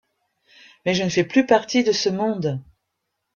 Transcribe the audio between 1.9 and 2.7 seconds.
ce monde.